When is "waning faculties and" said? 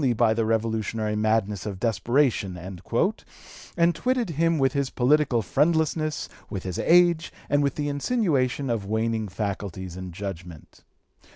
8.87-10.11